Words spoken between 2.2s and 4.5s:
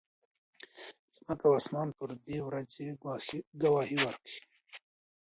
دې ورځې ګواهي ورکوي.